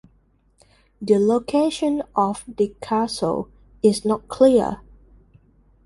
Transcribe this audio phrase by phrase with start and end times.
[0.99, 3.49] The location of the castle
[3.83, 4.81] is not clear.